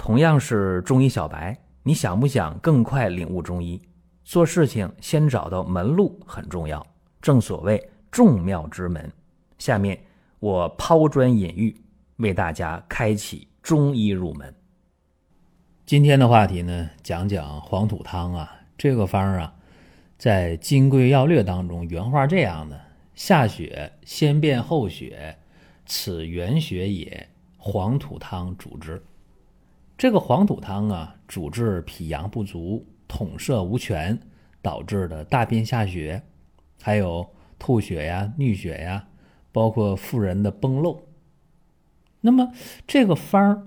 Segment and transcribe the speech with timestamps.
[0.00, 3.78] 同样是中医小白，你想不想更快领悟中医？
[4.24, 6.84] 做事情先找到门路很重要，
[7.20, 9.12] 正所谓众妙之门。
[9.58, 10.00] 下面
[10.38, 11.78] 我抛砖引玉，
[12.16, 14.54] 为大家开启中医入门。
[15.84, 19.52] 今天的话题呢，讲讲黄土汤啊，这个方啊，
[20.16, 22.80] 在《金匮要略》当中原话这样的：
[23.14, 25.36] 下血先变后血，
[25.84, 27.28] 此原血也。
[27.58, 29.02] 黄土汤主之。
[30.00, 34.18] 这个黄土汤啊，主治脾阳不足、统摄无权
[34.62, 36.22] 导致的大便下血，
[36.80, 37.28] 还有
[37.58, 39.06] 吐血呀、衄血呀，
[39.52, 41.02] 包括妇人的崩漏。
[42.22, 42.50] 那么
[42.86, 43.62] 这个方儿，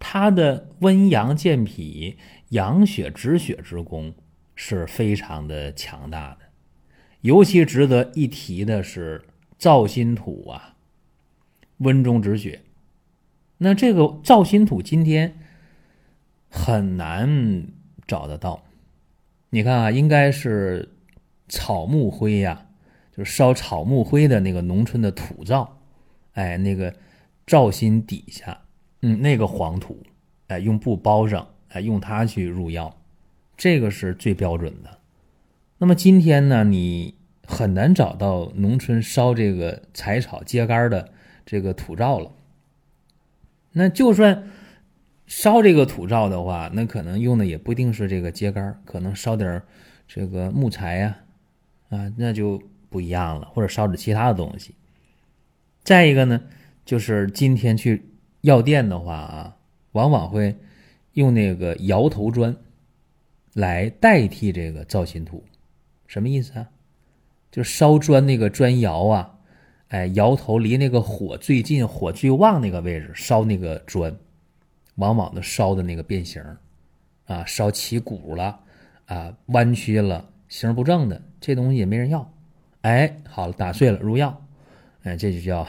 [0.00, 2.16] 它的温阳健脾、
[2.48, 4.12] 养血止血之功
[4.56, 6.38] 是非常的强大的。
[7.20, 9.24] 尤其值得一提的是
[9.56, 10.74] 燥心土啊，
[11.76, 12.62] 温中止血。
[13.58, 15.38] 那这个燥心土今天。
[16.48, 17.66] 很难
[18.06, 18.62] 找得到，
[19.50, 20.88] 你看啊，应该是
[21.48, 22.66] 草木灰呀，
[23.14, 25.78] 就是烧草木灰的那个农村的土灶，
[26.32, 26.94] 哎，那个
[27.46, 28.62] 灶心底下，
[29.02, 30.02] 嗯，那个黄土，
[30.46, 32.96] 哎，用布包上，哎，用它去入药，
[33.56, 34.98] 这个是最标准的。
[35.78, 37.14] 那么今天呢，你
[37.46, 41.12] 很难找到农村烧这个柴草秸秆的
[41.44, 42.32] 这个土灶了。
[43.72, 44.50] 那就算。
[45.26, 49.60] 烧这个土灶的话，那可能用的也不一定是这个秸秆可能烧点
[50.06, 51.16] 这个木材呀，
[51.88, 54.74] 啊，那就不一样了，或者烧点其他的东西。
[55.82, 56.40] 再一个呢，
[56.84, 58.08] 就是今天去
[58.42, 59.56] 药店的话啊，
[59.92, 60.54] 往往会
[61.14, 62.54] 用那个摇头砖
[63.54, 65.44] 来代替这个造心土，
[66.06, 66.68] 什么意思啊？
[67.50, 69.34] 就烧砖那个砖窑啊，
[69.88, 74.16] 哎，窑头离那个火最近、火最旺那个位置烧那个砖。
[74.96, 76.42] 往往的烧的那个变形，
[77.26, 78.60] 啊，烧起鼓了，
[79.06, 82.30] 啊，弯曲了，形不正的，这东西也没人要。
[82.82, 84.46] 哎，好了，打碎了入药，
[85.02, 85.66] 哎，这就叫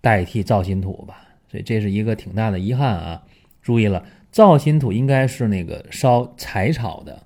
[0.00, 1.26] 代替造心土吧。
[1.50, 3.22] 所以这是一个挺大的遗憾啊。
[3.62, 7.22] 注意了，造心土应该是那个烧柴草的，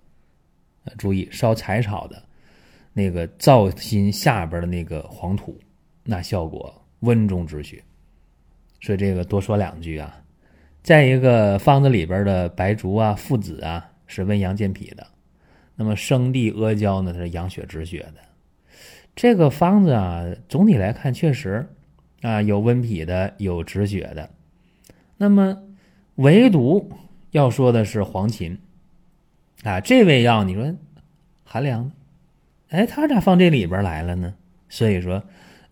[0.98, 2.22] 注意烧柴草的
[2.92, 5.58] 那个造心下边的那个黄土，
[6.04, 7.82] 那效果温中止血。
[8.80, 10.21] 所以这个多说两句啊。
[10.82, 15.06] 再一个方子里边的白术啊、附子啊是温阳健脾的，
[15.76, 18.14] 那么生地、阿胶呢它是养血止血的。
[19.14, 21.68] 这个方子啊，总体来看确实
[22.22, 24.28] 啊有温脾的，有止血的。
[25.16, 25.62] 那么
[26.16, 26.90] 唯独
[27.30, 28.56] 要说的是黄芩
[29.62, 30.74] 啊，这味药你说
[31.44, 31.92] 寒凉，
[32.70, 34.34] 哎，它咋放这里边来了呢？
[34.68, 35.22] 所以说，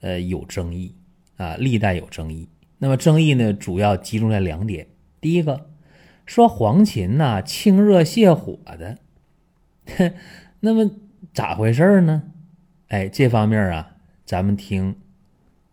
[0.03, 0.95] 呃，有争议
[1.37, 2.49] 啊，历代有争议。
[2.79, 4.87] 那么争议呢，主要集中在两点。
[5.21, 5.71] 第一个
[6.25, 8.99] 说黄芩呐清热泻火的，
[10.61, 10.91] 那么
[11.33, 12.23] 咋回事呢？
[12.89, 14.97] 哎，这方面啊，咱们听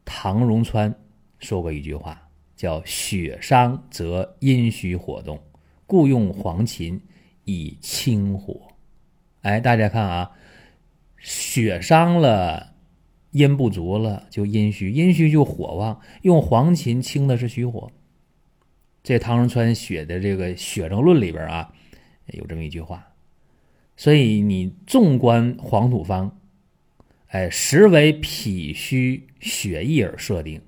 [0.05, 0.93] 唐荣川
[1.39, 5.39] 说过一句话，叫“血伤则阴虚火动，
[5.85, 6.99] 故用黄芩
[7.45, 8.61] 以清火”。
[9.41, 10.31] 哎，大家看啊，
[11.17, 12.73] 血伤了，
[13.31, 17.91] 阴不足了，就阴虚，阴虚就火旺，用黄芩清的是虚火。
[19.07, 21.73] 这唐荣川写的这个《血证论》里边啊，
[22.25, 23.07] 有这么一句话，
[23.95, 26.37] 所以你纵观黄土方，
[27.27, 30.61] 哎，实为脾虚血溢而设定，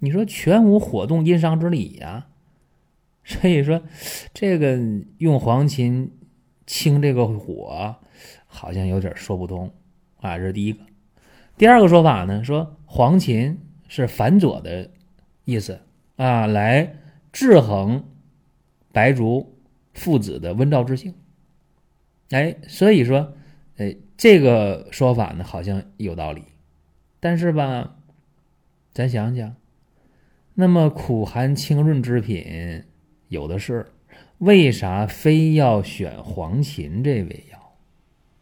[0.00, 2.26] 你说全无火动阴伤之理呀。
[3.22, 3.80] 所以说，
[4.34, 4.76] 这个
[5.18, 6.10] 用黄芩
[6.66, 7.94] 清这个火，
[8.48, 9.72] 好像有点说不通
[10.16, 10.36] 啊。
[10.36, 10.80] 这是第一个。
[11.56, 13.56] 第二个说法呢，说黄芩
[13.86, 14.90] 是反左的
[15.44, 15.80] 意思
[16.16, 16.96] 啊，来。
[17.38, 18.04] 制衡
[18.90, 19.60] 白术、
[19.94, 21.14] 附子的温燥之性，
[22.30, 23.32] 哎，所以说，
[23.76, 26.42] 哎，这个说法呢好像有道理，
[27.20, 27.94] 但是吧，
[28.92, 29.54] 咱想想，
[30.54, 32.82] 那么苦寒清润之品
[33.28, 33.86] 有的是，
[34.38, 37.76] 为啥非要选黄芩这味药？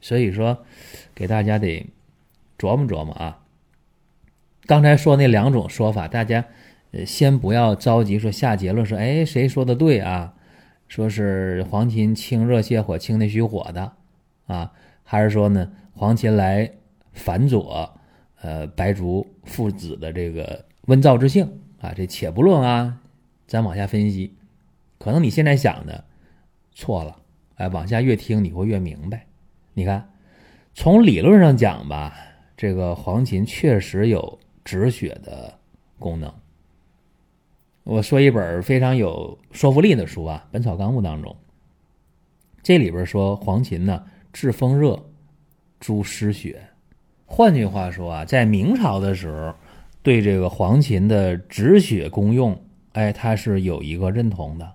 [0.01, 0.65] 所以说，
[1.15, 1.87] 给大家得
[2.59, 3.45] 琢磨琢磨啊。
[4.65, 6.47] 刚才说那两种说法，大家。
[7.05, 10.33] 先不要着急说下结论，说哎谁说的对啊？
[10.89, 13.93] 说是黄芩清热泻火、清内虚火的
[14.47, 14.73] 啊，
[15.03, 16.71] 还是说呢黄芩来
[17.13, 17.93] 反佐
[18.41, 21.93] 呃白术附子的这个温燥之性啊？
[21.97, 23.01] 这且不论啊，
[23.49, 24.37] 咱往下分析，
[24.99, 26.05] 可能你现在想的
[26.73, 27.17] 错了，
[27.57, 29.27] 哎，往下越听你会越明白。
[29.75, 30.09] 你看，
[30.73, 32.15] 从理论上讲吧，
[32.57, 35.53] 这个黄芩确实有止血的
[35.99, 36.33] 功能。
[37.87, 41.37] 我说一本非常有说服力的书啊，《本草纲目》当中，
[42.61, 45.01] 这里边说黄芩呢治风热、
[45.79, 46.61] 诸湿血。
[47.27, 49.55] 换句话说啊，在明朝的时候，
[50.03, 52.61] 对这个黄芩的止血功用，
[52.95, 54.73] 哎，它是有一个认同的。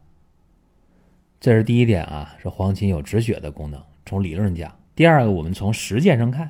[1.42, 4.74] 这是第一点啊，是黄芩有止血的功能，从理论讲。
[4.96, 6.50] 第二个，我们从实践上看，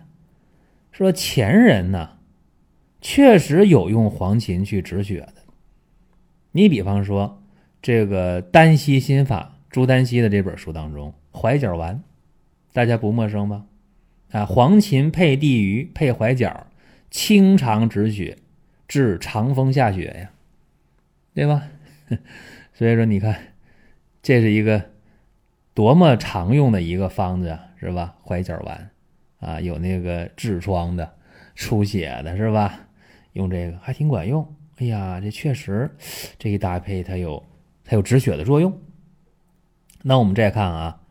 [0.92, 2.08] 说前人呢，
[3.02, 5.34] 确实有用黄芩去止血的。
[6.52, 7.42] 你比方说，
[7.82, 12.02] 这个丹溪心法，朱丹溪的这本书当中，怀角丸，
[12.74, 13.66] 大家不陌生吧？
[14.32, 16.68] 啊，黄芩配地榆配怀角，
[17.10, 18.38] 清肠止血，
[18.88, 20.32] 治长风下雪呀，
[21.34, 21.64] 对吧？
[22.74, 23.48] 所以说，你看。
[24.24, 24.92] 这是一个
[25.74, 28.14] 多么常用的一个方子啊，是吧？
[28.24, 28.92] 怀角丸
[29.40, 31.16] 啊，有那个痔疮的、
[31.56, 32.82] 出血的，是吧？
[33.34, 34.48] 用这个还挺管用。
[34.82, 35.92] 哎呀，这确实
[36.40, 37.44] 这一搭配，它有
[37.84, 38.82] 它有止血的作用。
[40.02, 41.02] 那我们再看啊，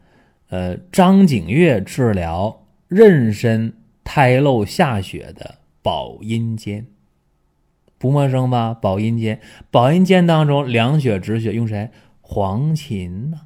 [0.49, 3.72] 呃，张景岳治疗妊娠
[4.02, 6.88] 胎漏下血的保阴煎，
[7.96, 8.75] 不陌生吧？
[8.75, 9.40] 保阴煎，
[9.70, 11.90] 保阴煎当中凉血止血用谁？
[12.20, 13.43] 黄芩呢？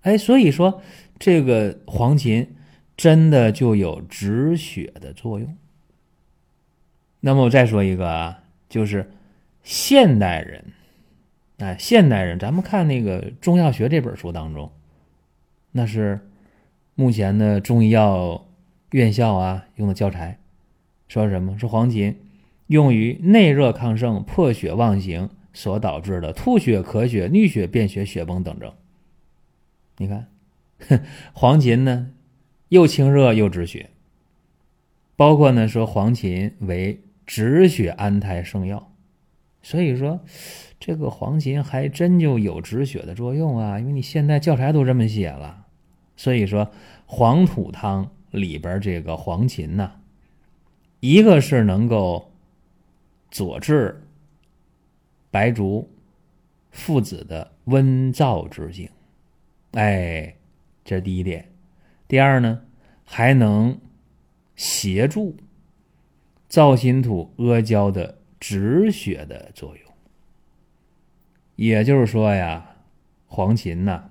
[0.00, 0.82] 哎，所以说
[1.16, 2.48] 这个黄芩
[2.96, 5.56] 真的就有止血的作用。
[7.20, 9.12] 那么我再说一个啊，就是
[9.64, 10.64] 现代人，
[11.58, 14.70] 哎，现代人，咱们看那个《中药学》这本书当中，
[15.72, 16.20] 那是
[16.94, 18.46] 目前的中医药
[18.92, 20.38] 院校啊用的教材，
[21.08, 21.58] 说什么？
[21.58, 22.14] 说黄芩
[22.68, 25.28] 用于内热亢盛、破血妄行。
[25.56, 28.74] 所导致的吐血、咳血、衄血、便血、血崩等症，
[29.98, 30.26] 你看，
[31.32, 32.10] 黄芩呢
[32.70, 33.90] 又清热又止血，
[35.14, 38.92] 包括呢说黄芩为止血安胎圣药，
[39.64, 40.20] 所以说
[40.78, 43.80] 这个黄芩还真就有止血的作用啊！
[43.80, 45.66] 因为你现在教材都这么写了，
[46.16, 46.70] 所以说
[47.06, 49.90] 黄土汤里边这个黄芩呐，
[51.00, 52.30] 一个是能够
[53.30, 54.00] 佐治。
[55.30, 55.90] 白术
[56.70, 58.88] 父子的温燥之性，
[59.72, 60.36] 哎，
[60.84, 61.50] 这是第一点。
[62.06, 62.60] 第二呢，
[63.04, 63.76] 还能
[64.54, 65.36] 协助
[66.48, 69.92] 造心土阿胶的止血的作用。
[71.56, 72.76] 也就是说呀，
[73.26, 74.10] 黄芩呢，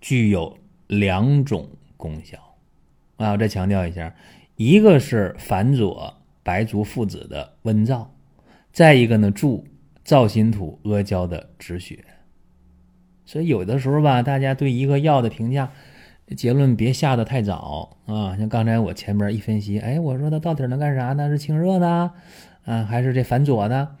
[0.00, 0.56] 具有
[0.86, 1.68] 两种
[1.98, 2.38] 功效
[3.18, 3.32] 啊。
[3.32, 4.14] 我再强调一下，
[4.56, 8.06] 一个是反佐白术父子的温燥，
[8.72, 9.66] 再一个呢，助。
[10.02, 12.04] 造心土阿胶的止血，
[13.24, 15.70] 所以有的时候吧，大家对一个药的评价
[16.36, 18.36] 结论别下的太早啊。
[18.36, 21.30] 像刚才我前面一分析，哎，我说它到底能干啥呢？
[21.30, 22.12] 是清热的
[22.64, 23.96] 啊，还是这反左呢？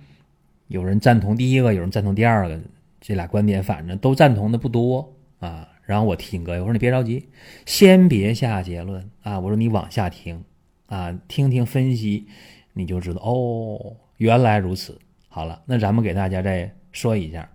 [0.68, 2.58] 有人赞同第一个，有人赞同第二个，
[3.00, 5.68] 这俩观点反正都赞同的不多啊。
[5.84, 7.28] 然后我听哥，我说你别着急，
[7.66, 9.38] 先别下结论啊。
[9.38, 10.42] 我说你往下听
[10.86, 12.26] 啊，听听分析，
[12.72, 14.98] 你就知道哦，原来如此。
[15.28, 17.50] 好了，那咱们给大家再说一下，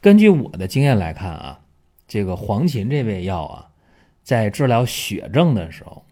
[0.00, 1.60] 根据我的经验来看啊，
[2.06, 3.68] 这个黄芩这味药啊，
[4.22, 6.04] 在治疗血症的时候，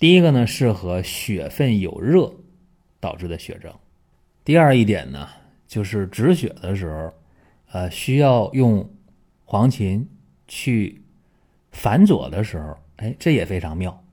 [0.00, 2.34] 第一个呢适合血分有热
[3.02, 3.74] 导致的血症，
[4.44, 5.28] 第二一点呢
[5.66, 7.12] 就是止血的时候，
[7.72, 8.88] 呃需要用
[9.44, 10.06] 黄芩
[10.46, 11.02] 去
[11.72, 14.04] 反佐的时候，哎这也非常妙。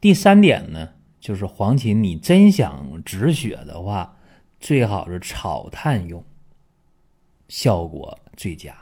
[0.00, 4.16] 第三点呢就是黄芩你真想止血的话。
[4.60, 6.24] 最好是炒炭用，
[7.48, 8.74] 效果最佳。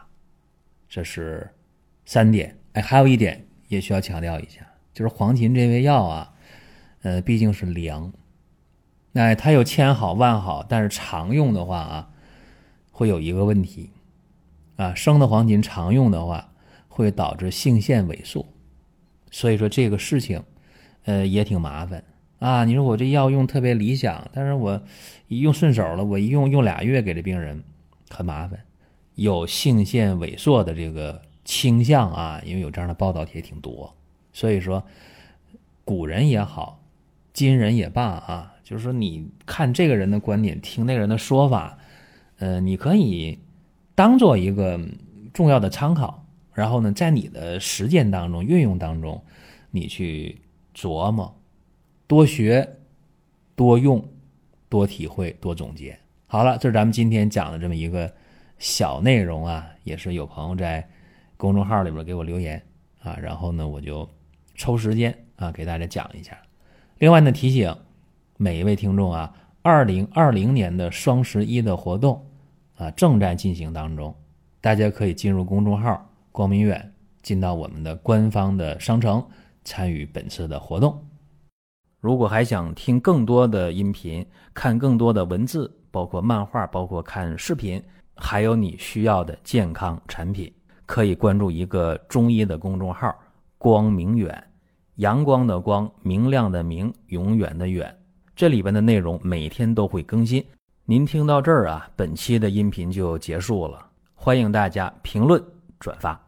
[0.89, 1.51] 这是
[2.05, 2.57] 三点。
[2.75, 6.33] 哎，还有一点也需要强调一下，就是黄芩这味药啊，
[7.01, 8.13] 呃，毕竟是凉，
[9.15, 12.11] 哎，它有千好万好，但是常用的话啊，
[12.91, 13.91] 会有一个问题。
[14.77, 16.51] 啊，生的黄金常用的话，
[16.89, 18.45] 会导致性腺萎缩，
[19.31, 20.43] 所以说这个事情，
[21.05, 22.03] 呃，也挺麻烦。
[22.39, 24.83] 啊，你说我这药用特别理想，但是我
[25.29, 27.63] 一用顺手了，我一用用俩月给这病人
[28.09, 28.59] 很麻烦，
[29.15, 33.95] 有性腺萎缩的这个倾向啊，因为有这样的报道也挺多，
[34.33, 34.83] 所以说
[35.85, 36.83] 古人也好，
[37.33, 41.77] 今人也罢啊，就是说你看这个人的观点，听那个人的说法，
[42.39, 43.39] 呃，你可以
[43.95, 44.81] 当做一个
[45.35, 49.23] 重要的参考，然后呢，在你的实践当中、运用当中，
[49.71, 50.41] 你去
[50.75, 51.39] 琢磨。
[52.07, 52.67] 多学，
[53.55, 54.03] 多用，
[54.71, 55.95] 多体会，多总结。
[56.27, 58.11] 好了，这是咱们今天讲的这么一个
[58.59, 60.89] 小内容啊，也是有朋友在
[61.37, 62.63] 公众号里边给我留言
[63.03, 64.09] 啊，然后呢，我就
[64.55, 66.35] 抽时间啊给大家讲一下。
[66.97, 67.77] 另外呢，提醒
[68.37, 72.25] 每一位听众啊，二零二零年的双十一的活动
[72.77, 74.15] 啊正在进行当中，
[74.61, 79.25] 大家可以进入公众号“光明远”，进到我们的官方的商城，
[79.65, 80.99] 参与本次的活动。
[82.01, 87.81] 如果还想听更多的音频，看更多的文字，包括漫画，包括看视频，
[88.17, 90.53] 还有你需要的健康产品，
[90.85, 93.15] 可以关注一个中医的公众号
[93.57, 94.43] “光明远”。
[94.97, 97.97] 阳光的光，明亮的明，永远的远。
[98.35, 100.45] 这里边的内容每天都会更新。
[100.85, 103.87] 您听到这儿啊，本期的音频就结束了。
[104.15, 105.43] 欢迎大家评论
[105.79, 106.21] 转发。